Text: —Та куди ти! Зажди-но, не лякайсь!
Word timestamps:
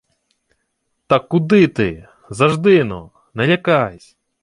—Та 1.07 1.19
куди 1.19 1.67
ти! 1.67 2.07
Зажди-но, 2.29 3.11
не 3.33 3.47
лякайсь! 3.47 4.17